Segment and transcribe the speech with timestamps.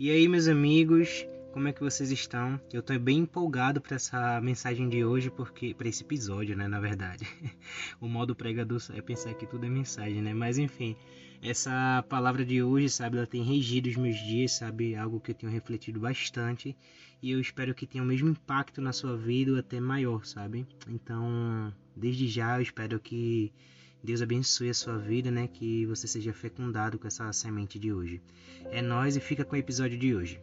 [0.00, 2.60] E aí, meus amigos, como é que vocês estão?
[2.72, 6.78] Eu tô bem empolgado para essa mensagem de hoje, porque para esse episódio, né, na
[6.78, 7.26] verdade.
[8.00, 10.32] o modo pregador é pensar que tudo é mensagem, né?
[10.32, 10.94] Mas enfim,
[11.42, 15.34] essa palavra de hoje, sabe, ela tem regido os meus dias, sabe, algo que eu
[15.34, 16.76] tenho refletido bastante,
[17.20, 20.64] e eu espero que tenha o mesmo impacto na sua vida ou até maior, sabe?
[20.88, 23.52] Então, desde já eu espero que
[24.02, 25.48] Deus abençoe a sua vida, né?
[25.48, 28.22] Que você seja fecundado com essa semente de hoje.
[28.70, 30.40] É nós e fica com o episódio de hoje.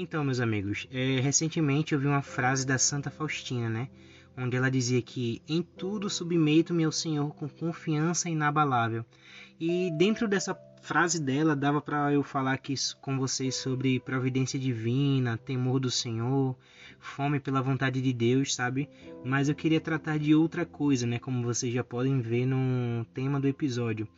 [0.00, 3.88] Então, meus amigos, é, recentemente eu vi uma frase da Santa Faustina, né?
[4.36, 9.04] Onde ela dizia que em tudo submeto-me ao Senhor com confiança inabalável.
[9.58, 15.36] E dentro dessa frase dela dava para eu falar aqui com vocês sobre providência divina,
[15.36, 16.56] temor do Senhor,
[16.98, 18.88] fome pela vontade de Deus, sabe?
[19.24, 21.18] Mas eu queria tratar de outra coisa, né?
[21.18, 24.08] Como vocês já podem ver no tema do episódio.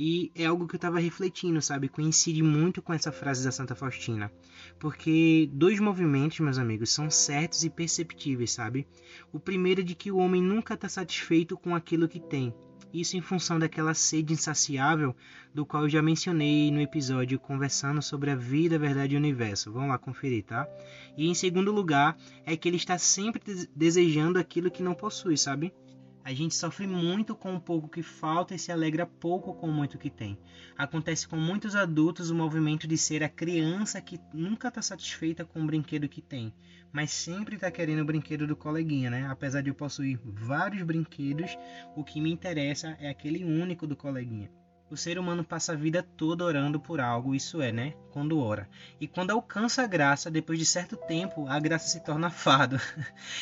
[0.00, 1.88] E é algo que eu estava refletindo, sabe?
[1.88, 4.30] Coincide muito com essa frase da Santa Faustina.
[4.78, 8.86] Porque dois movimentos, meus amigos, são certos e perceptíveis, sabe?
[9.32, 12.54] O primeiro é de que o homem nunca está satisfeito com aquilo que tem.
[12.92, 15.14] Isso em função daquela sede insaciável
[15.54, 19.20] do qual eu já mencionei no episódio conversando sobre a vida, a verdade e o
[19.20, 19.72] universo.
[19.72, 20.66] Vamos lá conferir, tá?
[21.16, 23.42] E em segundo lugar, é que ele está sempre
[23.74, 25.72] desejando aquilo que não possui, sabe?
[26.28, 29.72] A gente sofre muito com o pouco que falta e se alegra pouco com o
[29.72, 30.36] muito que tem.
[30.76, 35.62] Acontece com muitos adultos o movimento de ser a criança que nunca está satisfeita com
[35.62, 36.52] o brinquedo que tem,
[36.92, 39.26] mas sempre está querendo o brinquedo do coleguinha, né?
[39.30, 41.56] Apesar de eu possuir vários brinquedos,
[41.96, 44.50] o que me interessa é aquele único do coleguinha.
[44.90, 47.92] O ser humano passa a vida toda orando por algo, isso é, né?
[48.10, 48.66] Quando ora.
[48.98, 52.80] E quando alcança a graça, depois de certo tempo, a graça se torna fado.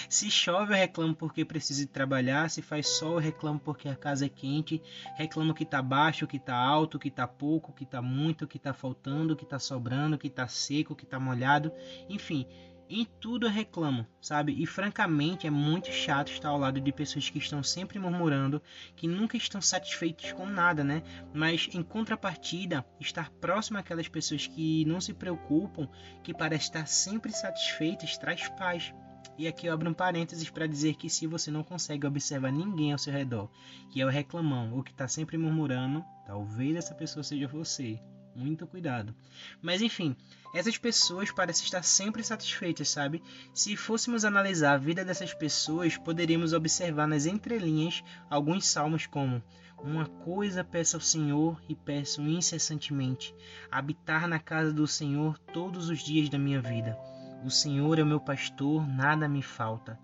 [0.08, 2.50] se chove, eu reclamo porque preciso trabalhar.
[2.50, 4.82] Se faz sol, eu reclamo porque a casa é quente.
[5.14, 8.74] Reclamo que tá baixo, que tá alto, que tá pouco, que tá muito, que tá
[8.74, 11.72] faltando, que tá sobrando, que tá seco, que tá molhado.
[12.08, 12.44] Enfim,
[12.88, 14.54] em tudo eu reclamo, sabe?
[14.62, 18.62] E francamente é muito chato estar ao lado de pessoas que estão sempre murmurando,
[18.94, 21.02] que nunca estão satisfeitos com nada, né?
[21.34, 25.88] Mas em contrapartida, estar próximo àquelas pessoas que não se preocupam,
[26.22, 28.94] que parecem estar sempre satisfeitas, traz paz.
[29.38, 32.92] E aqui eu abro um parênteses para dizer que se você não consegue observar ninguém
[32.92, 33.50] ao seu redor,
[33.90, 38.00] que é o reclamão ou que está sempre murmurando, talvez essa pessoa seja você.
[38.36, 39.14] Muito cuidado.
[39.62, 40.14] Mas enfim,
[40.54, 43.22] essas pessoas parecem estar sempre satisfeitas, sabe?
[43.54, 49.42] Se fôssemos analisar a vida dessas pessoas, poderíamos observar nas entrelinhas alguns salmos como
[49.82, 53.34] uma coisa peço ao Senhor e peço incessantemente:
[53.70, 56.94] habitar na casa do Senhor todos os dias da minha vida.
[57.42, 59.98] O Senhor é o meu pastor, nada me falta.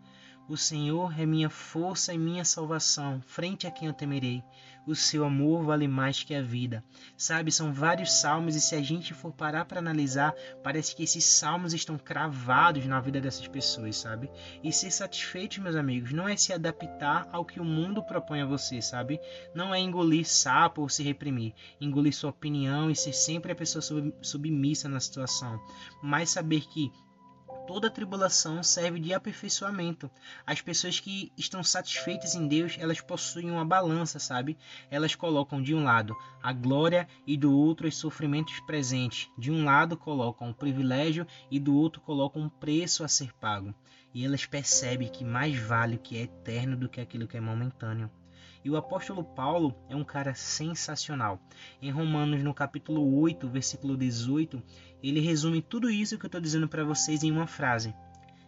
[0.53, 4.45] O Senhor é minha força e minha salvação, frente a quem eu temerei.
[4.87, 6.85] O seu amor vale mais que a vida.
[7.17, 11.25] Sabe, são vários salmos e se a gente for parar para analisar, parece que esses
[11.25, 14.31] salmos estão cravados na vida dessas pessoas, sabe?
[14.63, 18.47] E ser satisfeito, meus amigos, não é se adaptar ao que o mundo propõe a
[18.47, 19.19] você, sabe?
[19.55, 23.83] Não é engolir sapo ou se reprimir, engolir sua opinião e ser sempre a pessoa
[24.21, 25.59] submissa na situação,
[26.03, 26.93] mas saber que
[27.67, 30.11] toda tribulação serve de aperfeiçoamento.
[30.47, 34.57] As pessoas que estão satisfeitas em Deus, elas possuem uma balança, sabe?
[34.91, 39.31] Elas colocam de um lado a glória e do outro os sofrimentos presentes.
[39.39, 43.75] De um lado colocam o privilégio e do outro colocam um preço a ser pago.
[44.15, 47.41] E elas percebem que mais vale o que é eterno do que aquilo que é
[47.41, 48.11] momentâneo.
[48.65, 51.41] E o apóstolo Paulo é um cara sensacional.
[51.81, 54.63] Em Romanos, no capítulo 8, versículo 18,
[55.03, 57.93] ele resume tudo isso que eu estou dizendo para vocês em uma frase.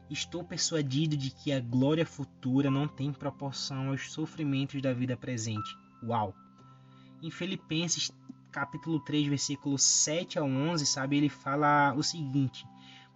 [0.09, 5.77] Estou persuadido de que a glória futura não tem proporção aos sofrimentos da vida presente.
[6.01, 6.33] Uau!
[7.21, 8.13] Em Filipenses,
[8.53, 12.65] capítulo 3, versículo 7 a 11, sabe, ele fala o seguinte: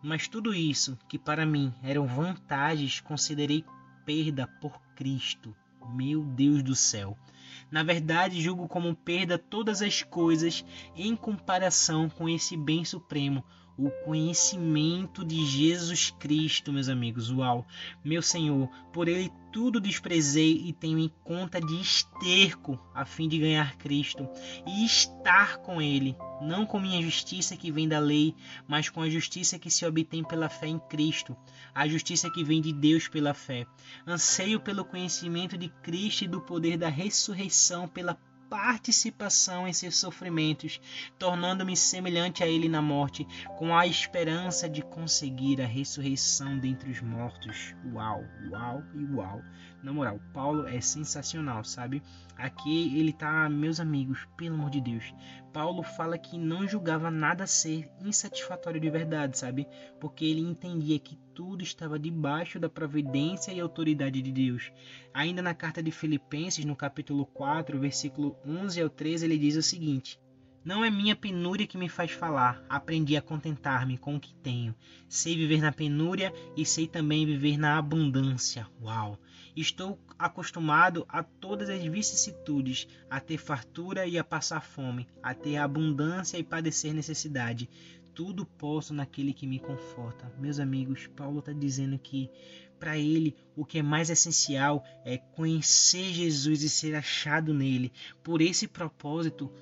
[0.03, 3.65] Mas tudo isso, que para mim eram vantagens, considerei
[4.05, 5.55] perda por Cristo
[5.89, 7.17] meu Deus do céu.
[7.71, 10.65] Na verdade, julgo como perda todas as coisas
[10.97, 13.45] em comparação com esse bem supremo,
[13.79, 17.31] o conhecimento de Jesus Cristo, meus amigos.
[17.31, 17.65] Uau!
[18.05, 23.39] Meu Senhor, por ele tudo desprezei e tenho em conta de esterco a fim de
[23.39, 24.29] ganhar Cristo
[24.67, 28.35] e estar com ele, não com minha justiça que vem da lei,
[28.67, 31.37] mas com a justiça que se obtém pela fé em Cristo,
[31.73, 33.65] a justiça que vem de Deus pela fé.
[34.07, 40.81] Anseio pelo conhecimento de Cristo e do poder da ressurreição pela participação em seus sofrimentos,
[41.19, 47.01] tornando-me semelhante a ele na morte, com a esperança de conseguir a ressurreição dentre os
[47.01, 47.75] mortos.
[47.93, 49.43] Uau, uau e uau.
[49.83, 52.03] Na moral, Paulo é sensacional, sabe?
[52.37, 55.15] Aqui ele tá, meus amigos, pelo amor de Deus.
[55.53, 59.67] Paulo fala que não julgava nada ser insatisfatório de verdade, sabe?
[60.01, 64.73] Porque ele entendia que tudo estava debaixo da providência e autoridade de Deus.
[65.15, 69.63] Ainda na carta de Filipenses, no capítulo 4, versículo 11 ao 13, ele diz o
[69.63, 70.19] seguinte:
[70.65, 72.63] não é minha penúria que me faz falar.
[72.69, 74.75] Aprendi a contentar-me com o que tenho.
[75.09, 78.67] Sei viver na penúria e sei também viver na abundância.
[78.83, 79.19] Uau!
[79.57, 85.57] Estou acostumado a todas as vicissitudes, a ter fartura e a passar fome, a ter
[85.57, 87.69] abundância e padecer necessidade.
[88.19, 90.29] Tudo posso naquele que me conforta.
[90.41, 92.29] Meus amigos, Paulo está dizendo que
[92.77, 97.93] para ele o que é mais essencial é conhecer Jesus e ser achado nele.
[98.21, 99.53] Por esse propósito,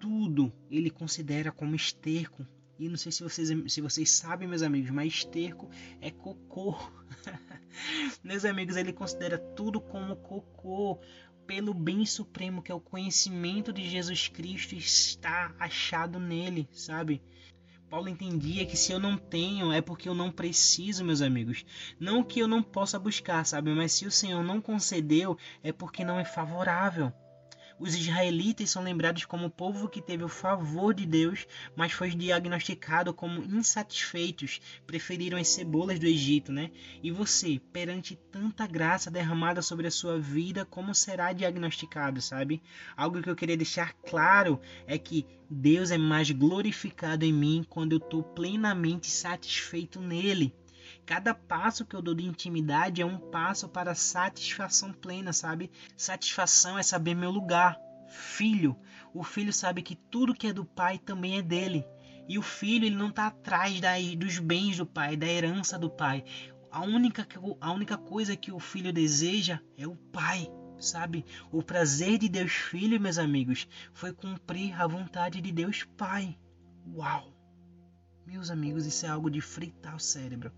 [0.00, 2.46] tudo ele considera como esterco.
[2.78, 5.68] E não sei se vocês, se vocês sabem, meus amigos, mas esterco
[6.00, 6.78] é cocô.
[8.24, 10.98] meus amigos, ele considera tudo como cocô.
[11.46, 17.20] Pelo bem supremo que é o conhecimento de Jesus Cristo está achado nele, sabe?
[17.88, 21.64] Paulo entendia que se eu não tenho é porque eu não preciso, meus amigos.
[21.98, 23.72] Não que eu não possa buscar, sabe?
[23.72, 27.12] Mas se o Senhor não concedeu, é porque não é favorável.
[27.80, 31.46] Os israelitas são lembrados como o povo que teve o favor de Deus,
[31.76, 36.72] mas foi diagnosticado como insatisfeitos, preferiram as cebolas do Egito, né?
[37.02, 42.60] E você, perante tanta graça derramada sobre a sua vida, como será diagnosticado, sabe?
[42.96, 47.92] Algo que eu queria deixar claro é que Deus é mais glorificado em mim quando
[47.92, 50.52] eu estou plenamente satisfeito nele.
[51.08, 55.70] Cada passo que eu dou de intimidade é um passo para satisfação plena, sabe?
[55.96, 57.80] Satisfação é saber meu lugar.
[58.10, 58.76] Filho,
[59.14, 61.82] o filho sabe que tudo que é do pai também é dele.
[62.28, 63.80] E o filho ele não está atrás
[64.18, 66.24] dos bens do pai, da herança do pai.
[66.70, 67.26] A única,
[67.58, 70.46] a única coisa que o filho deseja é o pai,
[70.78, 71.24] sabe?
[71.50, 76.38] O prazer de Deus Filho, meus amigos, foi cumprir a vontade de Deus Pai.
[76.86, 77.37] Uau!
[78.28, 80.52] Meus amigos, isso é algo de fritar o cérebro.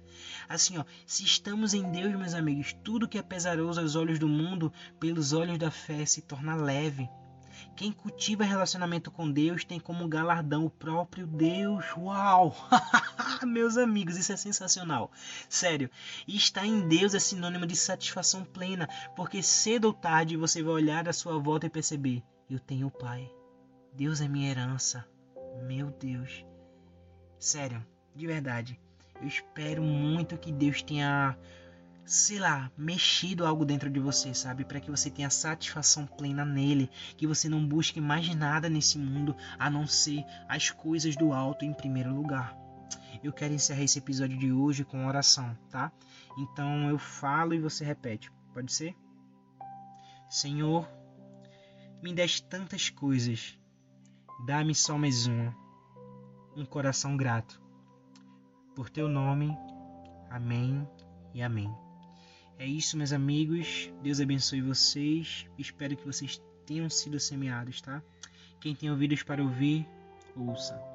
[0.48, 4.28] Assim, ó, se estamos em Deus, meus amigos, tudo que é pesaroso aos olhos do
[4.28, 7.08] mundo, pelos olhos da fé, se torna leve.
[7.76, 11.84] Quem cultiva relacionamento com Deus tem como galardão o próprio Deus.
[11.96, 12.56] Uau!
[13.46, 15.12] Meus amigos, isso é sensacional.
[15.48, 15.88] Sério.
[16.26, 21.08] Estar em Deus é sinônimo de satisfação plena, porque cedo ou tarde você vai olhar
[21.08, 22.20] à sua volta e perceber:
[22.50, 23.30] eu tenho o Pai.
[23.94, 25.06] Deus é minha herança.
[25.62, 26.49] Meu Deus.
[27.40, 27.82] Sério,
[28.14, 28.78] de verdade.
[29.18, 31.34] Eu espero muito que Deus tenha,
[32.04, 34.62] sei lá, mexido algo dentro de você, sabe?
[34.62, 36.90] Para que você tenha satisfação plena nele.
[37.16, 41.64] Que você não busque mais nada nesse mundo a não ser as coisas do alto
[41.64, 42.54] em primeiro lugar.
[43.24, 45.90] Eu quero encerrar esse episódio de hoje com oração, tá?
[46.36, 48.30] Então eu falo e você repete.
[48.52, 48.94] Pode ser?
[50.28, 50.86] Senhor,
[52.02, 53.58] me des tantas coisas.
[54.46, 55.59] Dá-me só mais uma
[56.56, 57.60] um coração grato.
[58.74, 59.56] Por teu nome,
[60.30, 60.86] amém
[61.34, 61.72] e amém.
[62.58, 63.90] É isso, meus amigos.
[64.02, 65.46] Deus abençoe vocês.
[65.58, 68.02] Espero que vocês tenham sido semeados, tá?
[68.60, 69.88] Quem tem ouvidos para ouvir,
[70.36, 70.89] ouça.